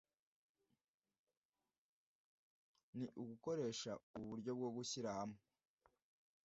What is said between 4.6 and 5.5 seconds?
gushyirahamwe